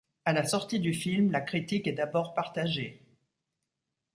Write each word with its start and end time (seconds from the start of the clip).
À 0.25 0.33
la 0.33 0.43
sortie 0.43 0.79
du 0.79 0.95
film, 0.95 1.29
la 1.29 1.41
critique 1.41 1.85
est 1.85 1.91
d'abord 1.93 2.33
partagée. 2.33 3.05